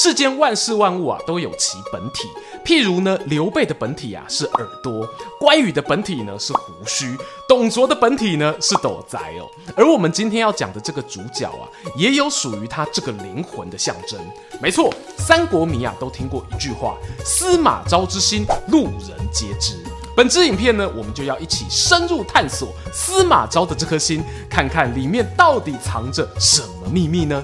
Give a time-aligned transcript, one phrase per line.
[0.00, 2.28] 世间万事万物啊，都有其本体。
[2.64, 5.04] 譬如呢，刘备的本体啊是耳朵，
[5.40, 7.16] 关羽的本体呢是胡须，
[7.48, 9.50] 董卓的本体呢是斗宅哦。
[9.74, 11.66] 而我们今天要讲的这个主角啊，
[11.96, 14.20] 也有属于他这个灵魂的象征。
[14.62, 19.84] 没错，三国迷啊都听过一句话：“司马昭之心，路人皆知。”
[20.14, 27.42] 本支影片呢，我们就要一起深入探索司马昭的这颗心，看看里面到底藏着什么秘密呢？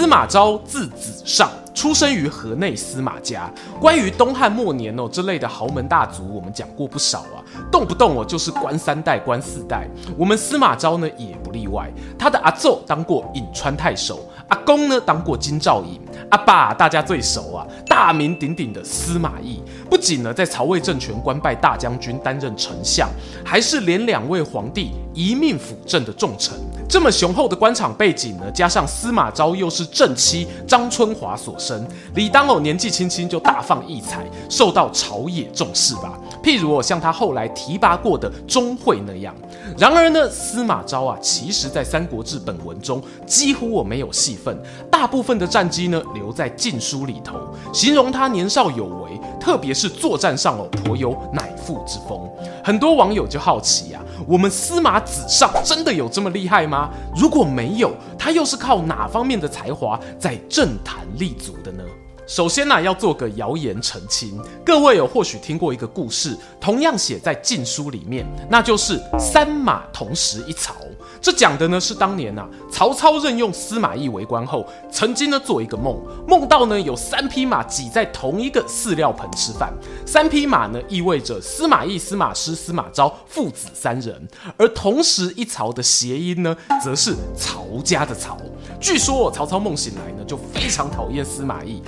[0.00, 3.52] 司马昭字子尚，出生于河内司马家。
[3.78, 7.39] 关于东汉末年哦，这类的豪门大族，我们讲过不少啊，
[7.70, 9.88] 动不动哦就是官三代、官四代。
[10.16, 19.62] 我们司马昭呢也不例外，他的阿奏当过颍川太守，阿公呢当过金兆尹，阿爸大家最熟啊，大名鼎鼎的司马懿。
[19.88, 23.08] 不仅呢在曹魏政权官拜大将军，担任丞相，
[23.44, 26.56] 还是连两位皇帝一命辅政的重臣。
[26.88, 36.18] 这么雄厚的官场背景呢，加上司马昭又是正妻张春华所生，理当哦年纪轻轻就大放异彩，受到朝野重视吧。
[36.42, 39.34] 譬如我像他后来提拔过的钟会那样。
[39.78, 44.56] 然而呢，司马昭啊，其实在《三国志》本文中几乎我没有戏份，
[44.90, 47.38] 大部分的战绩呢留在禁书里头，
[47.72, 52.28] 形容他年少有为，特别是作战上哦颇有乃父之风。
[52.62, 54.02] 很多网友就好奇啊。
[54.26, 56.90] 我们司马子上真的有这么厉害吗？
[57.16, 61.82] 如果没有，他又是靠哪方面的才华在政坛立足的呢？
[62.30, 64.40] 首先呢、要做个谣言澄清。
[64.64, 70.76] 各位有或许听过一个故事，同样写在《晋书》里面，那就是三马同时一槽。
[71.20, 79.72] 这讲的呢是当年啊，曹操任用司马懿为官后，曾经呢做一个梦，梦到呢有三匹马挤在同一个饲料盆吃饭。
[80.06, 88.38] 三匹马呢意味着司马懿、司马师、司马昭父子三人，而同时一槽的谐音呢，则是曹家的曹。
[88.80, 91.82] 据说曹操梦醒来呢，就非常讨厌司马懿。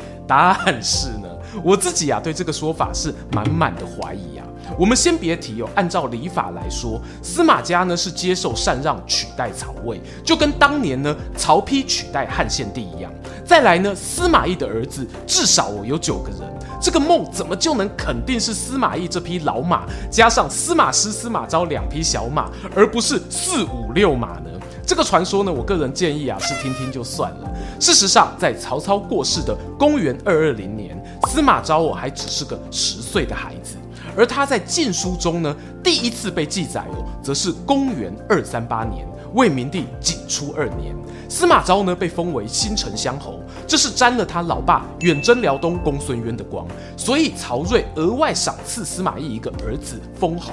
[0.65, 1.29] 但是呢，
[1.63, 4.47] 我自己啊对这个说法是满满的怀疑啊。
[4.79, 13.13] 我们先别提哦，按照礼法来说，司马家呢是接受禅让取代曹魏，就跟当年呢曹丕取代汉献帝一样。
[13.45, 16.41] 再来呢，司马懿的儿子至少有九个人，
[16.81, 24.52] 这个梦怎么就能肯定是司马懿这匹老马加上司马师、司马昭两匹小马，而不是四五六马呢？
[24.87, 27.51] 这个传说呢，我个人建议啊是听听就算了。
[27.81, 33.77] 事实上，在曹操过世的公元二二零年，司马昭我还只是个十岁的孩子，
[34.17, 40.95] 而他在晋书中呢第一次被记载哦，则是公元二三八年，魏明帝景初二年，
[41.29, 46.67] 司马昭呢被封为新城乡侯，这是沾了他老爸远征辽东公孙渊的光，
[46.97, 50.53] 所以曹睿额外赏赐司马懿一个儿子封侯。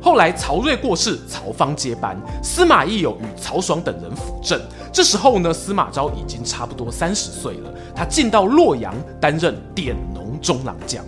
[0.00, 4.60] 后来曹睿过世，曹芳接班，司马懿有与曹爽等人辅政。
[4.92, 11.04] 这时候呢，司马昭已经差不多三十岁了，他进到洛阳担任典农中郎将。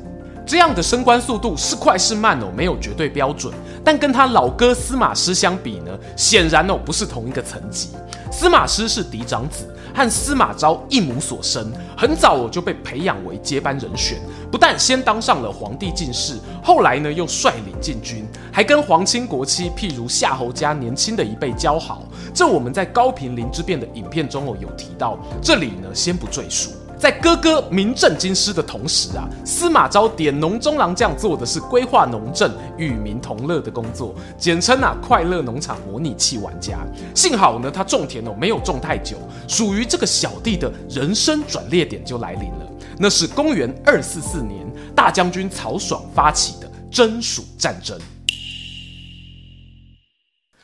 [0.50, 3.54] 这样的升官速度是快是慢哦，没有绝对标准。
[3.84, 7.90] 但跟他老哥司马师相比呢，显然哦不是同一个层级。
[8.32, 14.18] 司马师是嫡长子，和司马昭一母所生，很早我就被培养为接班人选。
[14.50, 16.34] 不但先当上了皇帝进士，
[16.64, 22.02] 后来呢又率领禁军，还跟皇亲国戚，譬如夏侯家年轻的一辈交好。
[22.34, 26.72] 这我们在高平陵之变的影片中哦有提到，这里呢先不赘述。
[27.00, 36.80] 在哥哥名震京师的同时啊，司马昭点农中郎将做的是规划农政、与民同乐的工作，简称啊快乐农场模拟器玩家。
[37.14, 39.16] 幸好呢，他种田哦没有种太久，
[39.48, 42.70] 属于这个小弟的人生转捩点就来临了。
[42.98, 47.98] 那是公元二四四年，大将军曹爽发起的征蜀战争。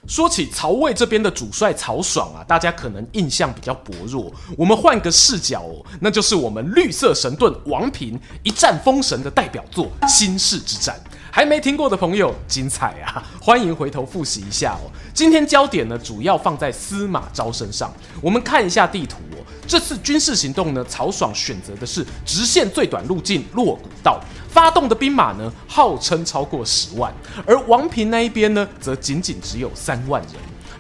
[0.08, 4.32] 说起曹魏这边的主帅曹爽啊，大家可能印象比较薄弱。
[4.56, 10.94] 我们换个视角哦，那就是我们绿色神盾王平一战封神的代表作《新世之战》。
[11.30, 13.22] 还没听过的朋友，精彩啊！
[13.42, 14.88] 欢迎回头复习一下哦。
[15.12, 17.92] 今天焦点呢，主要放在司马昭身上。
[18.22, 19.44] 我们看一下地图哦。
[19.66, 24.18] 这次军事行动呢，曹爽选择的是直线最短路径洛谷道，
[24.56, 27.12] 发动的兵马呢，号称超过十万，
[27.44, 30.32] 而王平那一边呢，则仅仅只有三万人。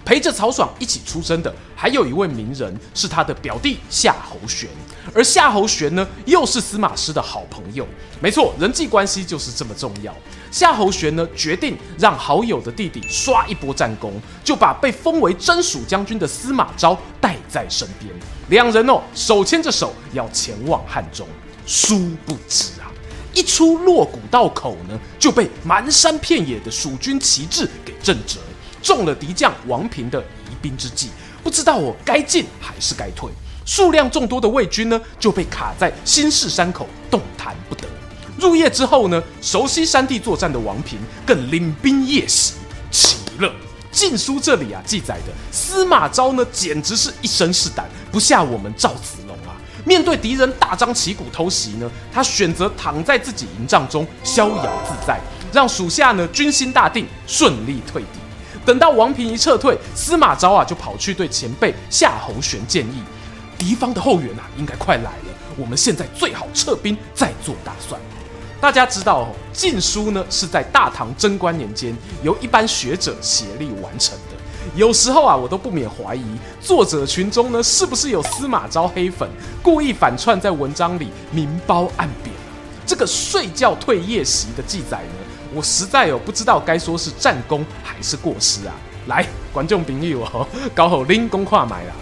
[0.02, 4.66] 陪着曹爽一起出征的，还有一位名人，是他的表弟夏侯玄。
[5.12, 7.86] 而夏侯玄呢，又是司马师的好朋友。
[8.18, 10.10] 没错，人际关系就是这么重要。
[10.50, 18.10] 夏侯玄呢，决定让好友的弟弟刷一波战功，就把被封为征蜀将军的司马昭带在身边。
[18.48, 21.28] 两人哦，手牵着手要前往汉中。
[21.66, 22.86] 殊不知啊，
[23.36, 28.40] 一出洛谷道口呢，就被漫山遍野的蜀军旗帜给震折。
[28.82, 30.18] 中了敌将王平的
[30.50, 31.10] 疑兵之计，
[31.44, 33.30] 不知道我该进还是该退。
[33.66, 37.82] 数量众多的魏军呢，就被卡在新市山口，动弹不得。
[38.38, 42.54] 入夜之后呢，熟悉山地作战的王平更领兵夜袭。
[42.90, 43.52] 奇了，
[43.92, 49.18] 晋书这里啊记载的司马昭呢，简直是一身是胆，不下我们赵子。
[49.86, 55.20] 面对敌人大张旗鼓偷袭呢，他选择躺在自己营帐中逍遥自在，
[55.52, 58.18] 让属下呢军心大定，顺利退敌。
[58.64, 63.00] 等到王平一撤退，司马昭啊就跑去对前辈夏侯玄建议：
[63.56, 68.00] 敌方的后援啊应该快来了，我们现在最好撤兵，再做打算。
[68.60, 74.35] 大家知道哦，《晋书》呢是在大唐贞观年间由一班学者协力完成的。
[74.74, 76.24] 有时候啊，我都不免怀疑
[76.60, 79.28] 作者群中呢是不是有司马昭黑粉，
[79.62, 82.50] 故意反串在文章里明褒暗贬啊。
[82.86, 85.14] 这个睡觉退夜袭的记载呢，
[85.54, 88.74] 我实在有不知道该说是战功还是过失啊！
[89.06, 91.92] 来，观众朋友哦，搞好拎公话买了。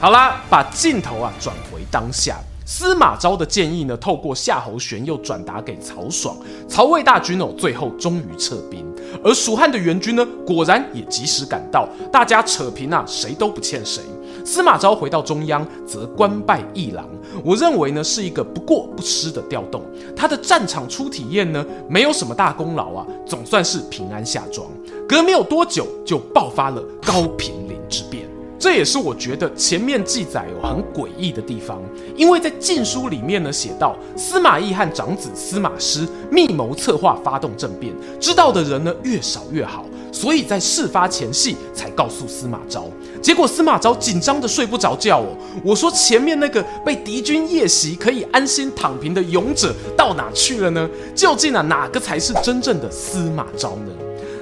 [0.00, 2.38] 好啦，把镜头啊转回当下，
[2.70, 6.36] 司马昭的建议呢，透过夏侯玄又转达给曹爽，
[6.68, 8.84] 曹魏大军哦，最后终于撤兵。
[9.24, 14.02] 而蜀汉的援军呢，果然也及时赶到，大家扯平啊，谁都不欠谁。
[14.44, 17.08] 司马昭回到中央，则官拜议郎。
[17.42, 19.82] 我认为呢，是一个不过不失的调动。
[20.14, 24.68] 他的战场初体验呢，没有什么大功劳啊，总算是平安下庄。
[25.08, 28.27] 隔没有多久，就爆发了高平陵之变。
[28.58, 31.80] 这也是我觉得前面记载有很诡异的地方，
[32.16, 42.86] 因为在《晋书》里面呢写到，司马懿和长子司马师密谋策划发动政变，知道的人呢越少越好，所以在事发前夕才告诉司马昭。
[43.22, 45.36] 结果司马昭紧张的睡不着觉哦。
[45.64, 50.88] 我说前面那个被敌军夜袭可以安心躺平的勇者到哪去了呢？
[51.14, 53.92] 究竟啊哪个才是真正的司马昭呢？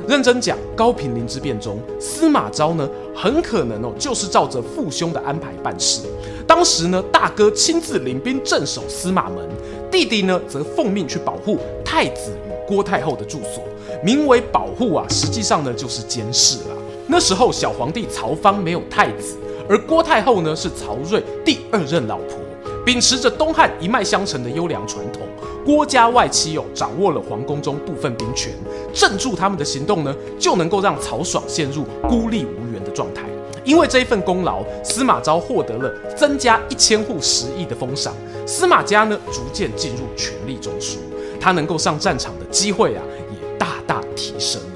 [0.08, 6.02] 认真讲，高平陵之变中，司马昭呢，很可能哦，就是照着父兄的安排办事。
[6.46, 9.48] 当时呢，大哥亲自领兵镇守司马门，
[9.90, 13.64] 弟弟呢，则奉命去保护太子与郭太后的住所，
[14.02, 16.76] 名为保护啊，实际上呢，就是监视啦。
[17.08, 19.36] 那时候小皇帝曹芳没有太子，
[19.68, 22.38] 而郭太后呢，是曹睿第二任老婆。
[22.84, 25.25] 秉持着东汉一脉相承的优良传统，
[25.66, 28.52] 郭家外戚哦掌握了皇宫中部分兵权，
[28.94, 33.24] 镇住他们的行动呢，就能够让曹爽陷入孤立无援的状态。
[33.64, 38.14] 因为这一份功劳，司马昭获得了增加一千户食邑的封赏，
[38.46, 40.98] 司马家呢逐渐进入权力中枢，
[41.40, 43.02] 他能够上战场的机会啊
[43.32, 44.68] 也大大提升了。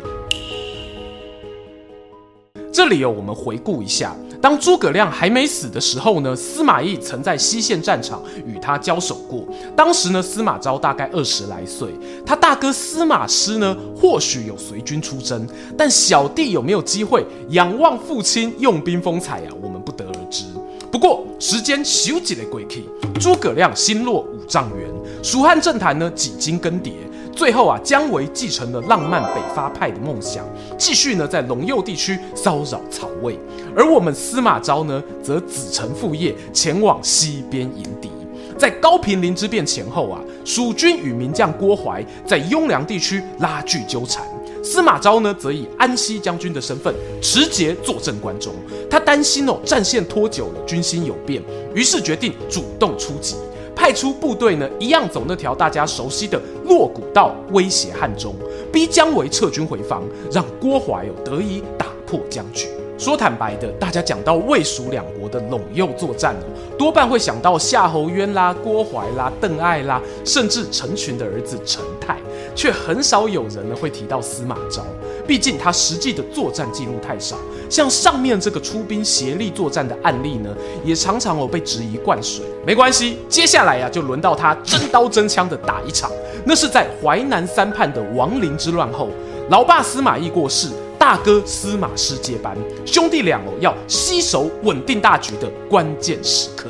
[2.73, 4.17] 这里哦，我们回顾一下。
[4.41, 9.47] 当诸葛亮还没死的时候呢，司马懿曾在西线战场与他交手过。
[9.77, 11.89] 当时呢，司马昭大概二十来岁，
[12.25, 15.47] 他大哥司马师呢，或许有随军出征，
[15.77, 19.53] 但小弟有没有机会仰望父亲用兵风采啊？
[19.61, 20.45] 我们不得而知。
[20.91, 22.85] 不过时间咻几的过去，
[23.21, 24.89] 诸葛亮心落五丈原，
[25.23, 26.93] 蜀汉政坛呢几经更迭。
[27.35, 30.45] 最后啊，姜维继承了浪漫北伐派的梦想，
[30.77, 33.39] 继续呢在陇右地区骚扰曹魏，
[33.75, 38.11] 而我们司马昭呢，则子承父业，前往西边迎敌。
[38.59, 44.23] 在高平陵之变前后啊，蜀军与名将郭淮在雍凉地区拉锯纠缠，
[44.63, 48.53] 司马昭呢，则以安西将军的身份持节坐镇关中。
[48.91, 51.43] 他担心哦，战线拖久了，军心有变，
[51.75, 53.37] 于是决定主动出击。
[53.91, 58.33] 派出部队呢，一样走那条大家熟悉的洛谷道，威胁汉中，
[58.73, 62.69] 逼姜维撤军回防，让郭淮有得以打破僵局。
[62.97, 66.47] 说坦白的，大家讲到魏蜀两国的陇右作战哦，
[66.79, 72.17] 多半会想到夏侯渊啦、郭淮啦、邓艾啦，甚至陈群的儿子陈泰，
[72.55, 74.85] 却很少有人呢会提到司马昭。
[75.27, 77.37] 毕竟他实际的作战记录太少，
[77.71, 80.51] 像上面这个出兵协力作战的案例呢，
[80.85, 82.45] 也常常有被质疑灌水。
[82.67, 86.11] 没关系，接下来呀、就轮到他真刀真枪的打一场。
[86.45, 89.09] 那是在淮南三叛的亡灵之乱后，
[89.49, 90.69] 老爸司马懿过世。
[90.99, 96.69] 大哥司马师接班，兄弟俩哦要携手稳定大局的关键时刻。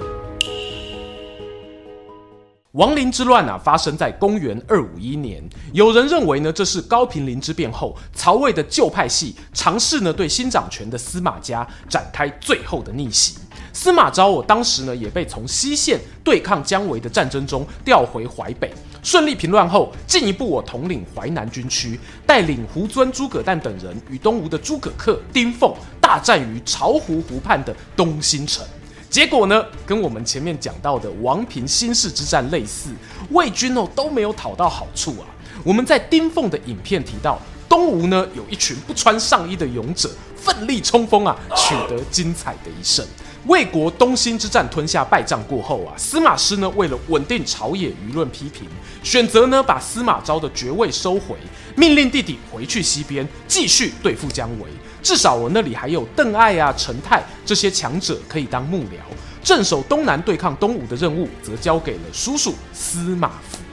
[2.74, 5.42] 王陵之乱啊，发生在公元二五一年。
[5.72, 13.36] 有人认为呢，这是高平陵之变后，曹魏的旧派系尝试呢对新掌权的司马家展开最后的逆袭。
[13.72, 18.72] 司马昭我当时呢也被从西线对抗姜维的战争中调回淮北，
[19.02, 28.64] 顺利平乱后，进一步我统领淮南军区，带领胡遵、诸葛诞等人与东吴的诸葛恪、丁奉大战于巢湖湖畔的东兴城。
[29.10, 32.90] 结果呢，跟我们前面讲到的王平新市之战类似，
[33.30, 35.26] 魏军哦都没有讨到好处啊。
[35.64, 37.36] 我们在丁奉的影片提到，
[37.68, 43.04] 东吴呢有一群不穿上衣的勇者，奋力冲锋啊，取得精彩的一胜。
[43.46, 48.68] 魏国东兴之战吞下败仗过后啊，司马师呢为了稳定朝野舆论批评，
[49.02, 51.36] 选择呢把司马昭的爵位收回，
[51.74, 54.68] 命令弟弟回去西边继续对付姜维。
[55.02, 58.98] 至少我那里还有邓艾啊、陈泰这些强者可以当幕僚，
[59.42, 63.69] 镇守东南对抗东吴的任务则交给了叔叔司马孚。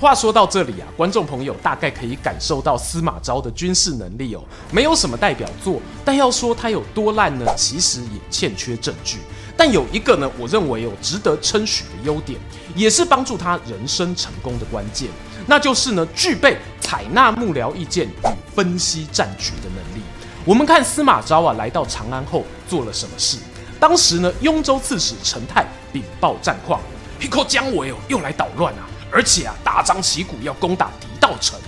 [0.00, 4.40] 话说到这里啊，观众朋友大概可以感受到司马昭的军事能力哦，
[4.70, 9.18] 没有什么代表作，但要说他有多烂呢，其实也欠缺证据。
[9.56, 12.38] 但有一个呢，我认为有值得称许的优点，
[12.76, 15.08] 也是帮助他人生成功的关键，
[15.48, 18.12] 那就是呢，具备采纳幕僚意见与
[18.54, 20.02] 分析战局的能力。
[20.44, 23.36] 我们看司马昭啊，来到长安后做了什么事？
[23.80, 26.80] 当时呢，雍州刺史陈泰禀报战况，
[27.20, 31.58] 一口姜维哦又来捣乱啊，而且啊大张旗鼓要攻打狄道城。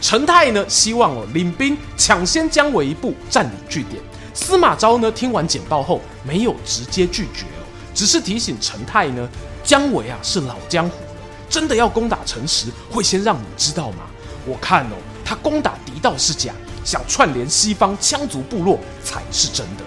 [0.00, 4.02] 陈泰呢希望哦领兵抢先姜维一步占领据点。
[4.34, 9.28] 司马昭呢听完简报后没有直接拒绝哦，只是提醒陈泰呢，
[9.64, 14.04] 姜维啊是老江湖了，真的要攻打城池会先让你知道吗？
[14.46, 16.52] 我看哦他攻打狄道是假。
[16.84, 19.84] 想串联西方羌族部落才是真的。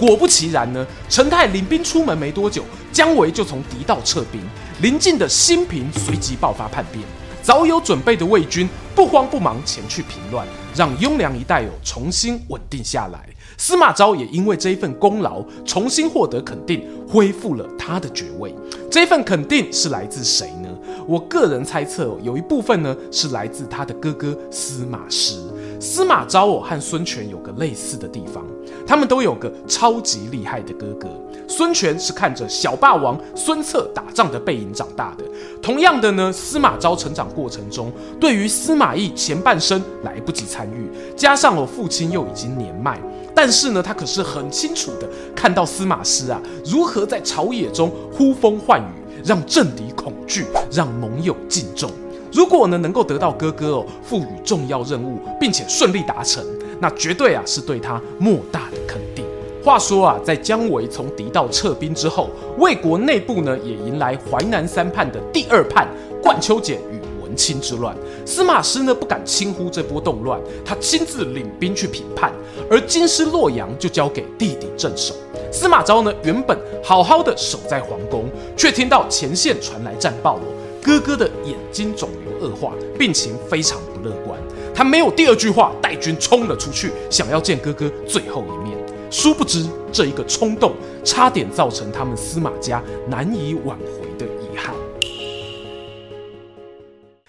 [0.00, 4.40] 果不其然呢，陈泰领兵出门没多久，姜维就从狄道撤兵，
[4.80, 7.04] 邻近的新平随即爆发叛变。
[7.42, 13.28] 早有准备的魏军不慌不忙前去平乱，让雍凉一带有重新稳定下来。
[13.58, 18.54] 司马昭也因为这一份功劳，重新获得肯定，恢复了他的爵位。
[18.90, 20.68] 这份肯定是来自谁呢？
[21.06, 25.36] 我个人猜测，有一部分呢是来自他的哥哥司马师。
[25.80, 28.44] 司马昭哦和孙权有个类似的地方，
[28.86, 31.08] 他们都有个超级厉害的哥哥。
[31.48, 35.24] 孙权是看着小霸王孙策打仗的背影长大的。
[35.62, 43.00] 同样的呢，司马昭成长过程中，对于司马懿前半生来不及参与，加上我父亲又已经年迈，
[43.34, 51.90] 但是呢，他可是很清楚的看到司马师啊如何在朝野中呼风唤雨，让政敌恐惧，让盟友敬重。
[52.32, 56.44] 如果呢能够得到哥哥哦赋予重要任务，并且顺利达成，
[56.80, 59.24] 那绝对啊是对他莫大的肯定。
[59.62, 65.86] 话说啊，在姜维从狄道撤兵之后，魏国内部呢也迎来淮南三叛的第二叛
[66.22, 67.94] 冠丘俭与文钦之乱。
[68.24, 72.32] 司马师呢不敢轻忽这波动乱，他亲自领兵去平叛，
[72.70, 75.14] 而京师洛阳就交给弟弟镇守。
[75.52, 80.42] 司马昭呢原本好好的守在皇宫，却听到前线传来战报哦。
[80.82, 84.40] 哥哥的眼睛肿瘤恶化，病情非常不乐观。
[84.74, 88.78] 他没有第二句话，带军冲了出去，想要见哥哥最后一面。
[89.10, 90.72] 殊不知，这一个冲动，
[91.04, 94.74] 差点造成他们司马家难以挽回的遗憾。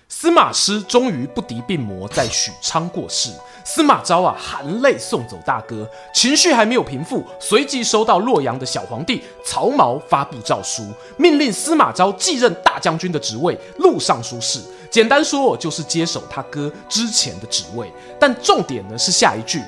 [0.07, 3.31] 司马师终于不敌病魔，在许昌过世。
[3.63, 10.83] 司马昭啊，含泪送走大哥，情绪还没有平复，随即收到洛阳的小皇帝曹髦发布诏书，
[11.17, 14.59] 命令司马昭继任大将军的职位，录尚书事。
[14.89, 17.91] 简单说，就是接手他哥之前的职位。
[18.19, 19.61] 但重点呢是下一句：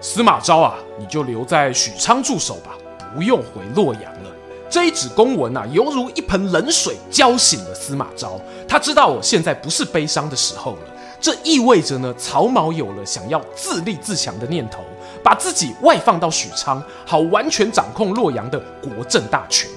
[0.00, 2.72] 司马昭啊，你就留在许昌驻守吧，
[3.14, 4.30] 不用回洛阳了。
[4.70, 8.40] 这一纸公文啊，犹如一盆冷水浇醒了司马昭。
[8.66, 10.78] 他知道我现在不是悲伤的时候了。
[11.22, 14.80] 这意味着呢，曹髦有了想要自立自强的念头，
[15.22, 19.70] 把自己外放到许昌，好完全掌控洛阳的国政大权。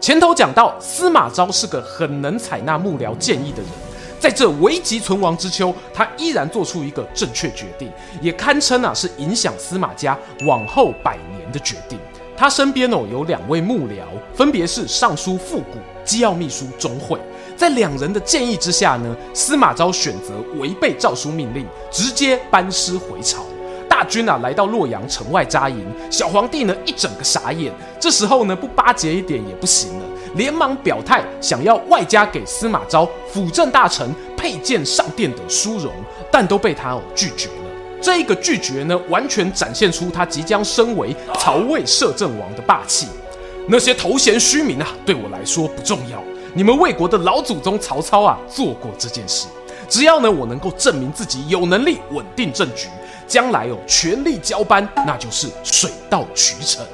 [0.00, 3.70] 前头讲到，司马昭是个很能采纳幕僚建议的人，
[4.20, 7.90] 在这危急存亡之秋，他依然做出一个正确决定，
[8.20, 10.16] 也堪称啊是影响司马家
[10.46, 11.98] 往后百年的决定。
[12.36, 14.04] 他身边哦有两位幕僚，
[14.36, 17.18] 分别是尚书复古、机要秘书钟会。
[17.56, 23.44] 在两人的建议之下呢，司马昭选择违背诏书命令，直接班师回朝。
[23.88, 27.72] 大军啊来到洛阳城外扎营，小皇帝呢一整个傻眼。
[28.00, 30.04] 这时候呢不巴结一点也不行了，
[30.34, 35.92] 连忙表态想要外加给司马昭辅政大臣佩剑上殿等殊荣，
[36.32, 37.54] 但都被他哦拒绝了。
[38.00, 43.06] 这一个拒绝呢，完全展现出他即将身为曹魏摄政王的霸气。
[43.68, 46.20] 那些头衔虚名啊，对我来说不重要。
[46.54, 49.46] 你们魏国的老祖宗曹操啊做过这件事。
[49.88, 52.88] 只要呢我能够证明自己有能力稳定政局，
[53.26, 56.84] 将来哦权力交班，那就是水到渠成。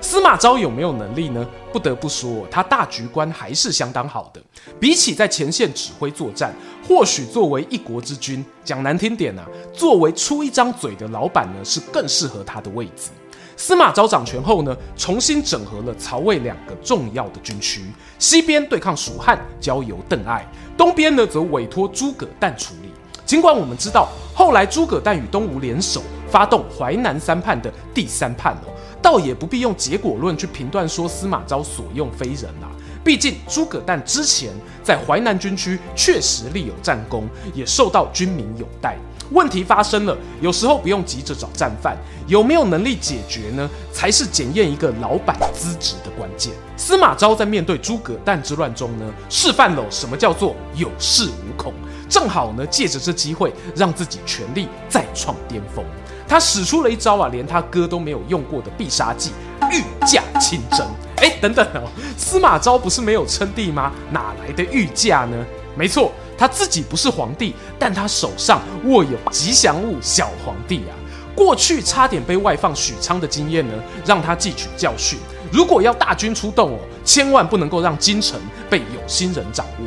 [0.00, 1.46] 司马昭有没有能力呢？
[1.72, 4.40] 不得不说，他大局观还是相当好的。
[4.78, 6.54] 比起在前线指挥作战，
[6.86, 13.08] 或许作为一国之君，讲难听点啊，作为出一张嘴的老板呢，是更适合他的位置。
[13.56, 17.84] 司马昭掌权后呢，重新整合了曹魏两个重要的军区，
[18.18, 20.42] 西边对抗蜀汉，交由邓艾；
[20.76, 22.90] 东边呢，则委托诸葛诞处理。
[23.24, 28.74] 尽管我们知道，后来诸葛诞与东吴联手，发动淮南三叛的第三叛哦。
[29.00, 32.72] 倒也不必用结果论去评断说司马昭所用非人啦、啊，
[33.04, 34.50] 毕竟诸葛诞之前
[34.82, 38.96] 在淮南军区确实立有战功，也受到军民拥戴。
[39.30, 43.68] 问题发生了，有时候不用急着找战犯，有没有能力解决呢？
[43.92, 46.52] 才是检验一个老板资质的关键。
[46.76, 51.72] 司马昭在面对诸葛诞之乱中呢，示范了什么叫做有恃无恐，
[52.08, 55.84] 正好呢借着这机会让自己权力再创巅峰。
[56.26, 59.30] 他使出了一招啊，连他哥都没有用过的必杀技——
[59.70, 60.86] 御驾亲征。
[61.16, 63.92] 哎，等等哦，司马昭不是没有称帝吗？
[64.10, 65.36] 哪来的御驾呢？
[65.76, 70.92] 没错，他自己不是皇帝，但他手上握有吉祥物小皇帝啊。
[71.34, 73.74] 过去差点被外放许昌的经验呢，
[74.06, 75.18] 让他汲取教训。
[75.50, 79.86] 如果要大军出动哦，千万不能够让京城被有心人掌握。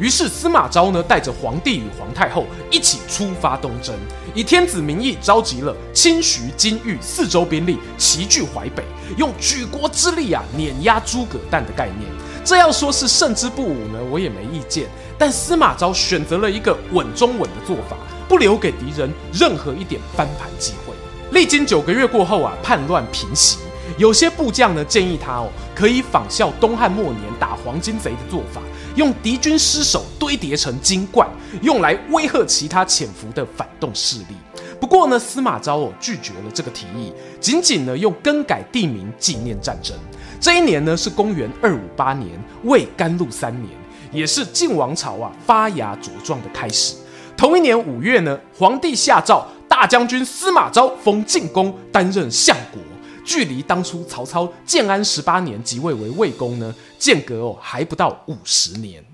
[0.00, 3.94] 于是司马昭呢，带着皇帝与皇太后一起出发东征，
[4.34, 8.82] 以天子名义召集了清徐金豫四州兵力，齐聚淮北，
[9.18, 12.10] 用举国之力啊碾压诸葛诞的概念。
[12.44, 14.88] 这要说是胜之不武呢，我也没意见。
[15.18, 17.96] 但司马昭选择了一个稳中稳的做法，
[18.28, 20.94] 不留给敌人任何一点翻盘机会。
[21.32, 23.58] 历经九个月过后啊，叛乱平息，
[23.98, 28.60] 有些部将呢建议他哦，可以仿效东汉末年打黄巾贼的做法。
[28.96, 31.28] 用敌军尸首堆叠成金冠，
[31.62, 34.34] 用来威吓其他潜伏的反动势力。
[34.80, 39.96] 不过呢，司马昭哦拒绝了这个提议，仅仅呢用更改地名纪念战争。
[40.40, 42.30] 这一年呢是公元二五八年，
[42.64, 43.70] 魏甘露三年，
[44.10, 46.96] 也是晋王朝啊发芽茁壮的开始。
[47.36, 52.80] 同一年五月呢，皇帝下诏，大将军司马昭封晋公，担任相国。
[53.22, 59.04] 距离当初曹操建安十八年即位为魏公呢，间隔哦还不到五十年。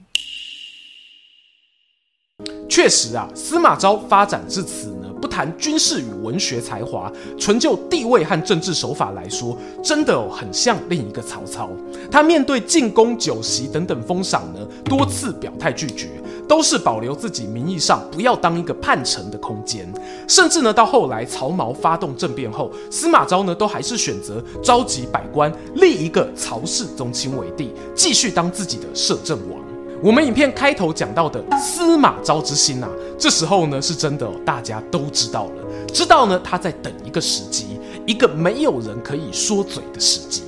[2.68, 11.70] 确实啊，司马昭发展至此，不谈军事与文学才华，纯就地位和政治手法来说，真的哦很像另一个曹操。
[12.10, 16.08] 他面对进宫酒席等等封赏呢，多次表态拒绝。
[16.48, 19.84] 都是保留自己名义上不要当一个叛臣的空间，
[20.28, 29.75] 甚至呢，到后来曹髦发动政变后，司马昭呢都还是选择召集百官，立一个曹氏宗亲为帝，继续当自己的摄政王。
[30.02, 40.42] 我们影片开头讲到的司马昭之心啊，这时候呢是真的，大家都知道了，知道呢他在等一个时机，一个没有人可以说嘴的时机。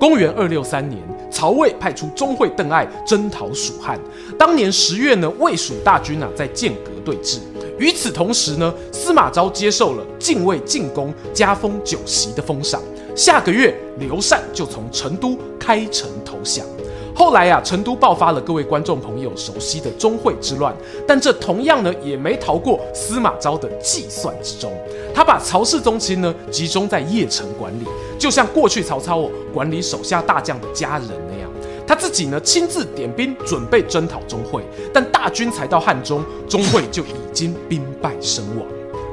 [0.00, 3.98] 公元二六三年，曹魏派出钟会邓艾征讨蜀汉。
[4.38, 7.38] 当年十月呢，魏蜀大军啊在剑阁对峙。
[7.78, 12.80] 与此同时呢，司马昭接受了晋魏晋公加封酒席的封赏。
[13.14, 16.64] 下个月，刘禅就从成都开城投降。
[17.16, 20.76] 后来啊，成都爆发了各位观众朋友熟悉的钟会之乱，
[21.08, 24.70] 但这同样呢也没逃过司马昭的计算之中。
[25.14, 27.86] 他把曹氏宗亲呢集中在邺城管理，
[28.18, 31.50] 就像过去曹操哦管理手下大将的家人那样。
[31.86, 38.66] 他自己呢亲自点兵准备征讨钟会，但大军才到汉中，钟会就已经兵败身亡。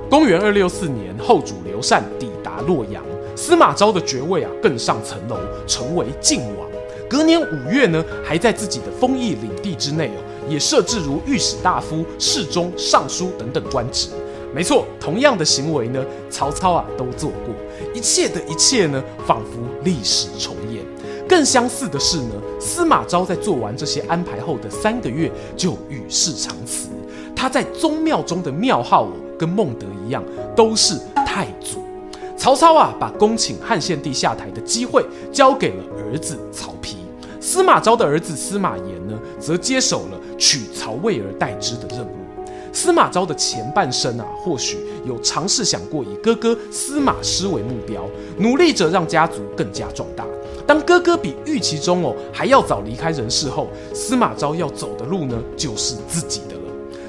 [0.09, 3.01] 公元二六四年，后主刘禅抵达洛阳，
[3.33, 6.72] 司马昭的爵位啊更上层楼，成为晋王。
[7.13, 14.09] 隔年五月呢，还在自己的封邑领地之内哦，也设置如御史大夫、侍中、尚书等等官职。
[14.51, 17.53] 没错，同样的行为呢，曹操啊都做过。
[17.93, 20.83] 一切的一切呢，仿佛历史重演。
[21.29, 26.89] 更相似的是呢，司马昭在做完这些安排后的三个月就与世长辞。
[27.35, 30.23] 他在宗庙中的庙号哦，跟孟德一样，
[30.55, 31.83] 都是太祖。
[32.35, 36.95] 曹操啊，把恭请汉献帝下台的机会交给了儿子曹丕。
[37.43, 42.15] 司马昭的儿子司马炎呢，则接手了取曹魏而代之的任务。
[42.71, 50.25] 司马昭的前半生啊，或许有尝试想过以哥哥司马师为目标，努力着让家族更加壮大。
[50.65, 56.61] 当哥哥比预期中哦还要早离开人世后，司马昭要走的路呢，就是自己的了。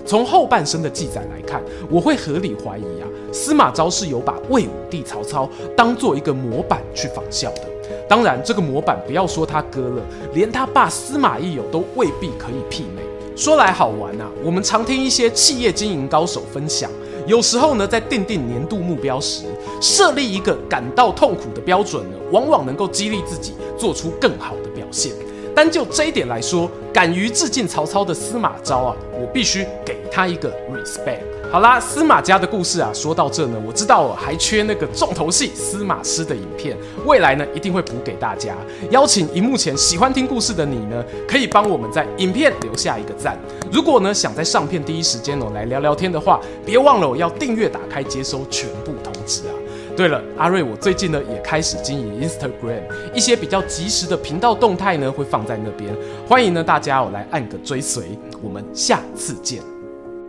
[0.04, 7.73] 从后半生的记载来看，我会合理怀疑啊，司马昭是有把魏武帝曹操当做一个模板去仿效的。
[8.08, 13.02] 当然，这个模板不要说他割了，连他爸司马懿友都未必可以媲美。
[13.36, 16.88] 说来好玩啊，我们常听一些企业经营高手分享，
[17.26, 19.44] 有时候呢，在定定年度目标时，
[19.80, 25.12] 设立一个感到痛苦的标准呢，往往能够激励自己做出更好的表现。
[25.52, 31.33] 单就这一点来说，敢于致敬曹操的司马昭啊，我必须给他一个 respect。
[31.54, 38.56] 好啦，司马家的故事啊，说到这呢，我知道我还缺那个重头戏司马师的影片，未来呢一定会补给大家。
[38.90, 43.38] 邀请荧幕前喜欢听故事的你呢，可以帮我们在影片留下一个赞。
[43.70, 49.54] 如果呢想在上片第一时间哦来聊聊天的话，别忘了我要订阅打开接收全部通知啊。
[49.96, 52.82] 对了，阿瑞，我最近呢也开始经营 Instagram，
[53.14, 55.96] 一些比较及时的频道动态呢会放在那边，
[56.28, 59.62] 欢迎呢大家哦来按个追随，我们下次见。